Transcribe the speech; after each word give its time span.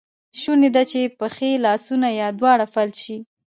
شونی 0.39 0.69
ده 0.75 0.83
چې 0.91 0.99
پښې، 1.19 1.51
لاسونه 1.65 2.07
یا 2.21 2.27
دواړه 2.39 2.65
فلج 2.73 2.95
شي. 3.03 3.17